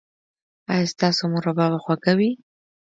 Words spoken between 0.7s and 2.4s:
ایا ستاسو مربا به خوږه وي؟